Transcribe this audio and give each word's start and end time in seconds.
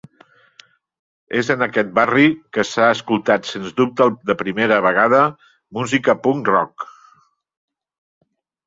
És 1.41 1.51
en 1.55 1.65
aquest 1.65 1.91
barri 1.99 2.25
que 2.57 2.65
s'ha 2.69 2.87
escoltat 2.95 3.51
sens 3.51 3.77
dubte 3.83 4.09
per 4.31 4.39
primera 4.43 4.81
vegada 4.89 5.23
música 5.81 6.19
punk 6.27 6.55
rock. 6.57 6.91